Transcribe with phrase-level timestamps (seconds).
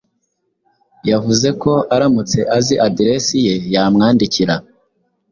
[1.09, 4.55] Yavuze ko aramutse azi aderesi ye, yamwandikira.